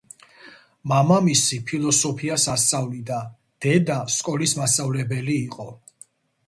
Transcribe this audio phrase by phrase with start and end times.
[0.91, 3.21] მამამისი ფილოსოფიას ასწავლიდა,
[3.67, 5.73] დედა სკოლის მასწავლებელი იყო.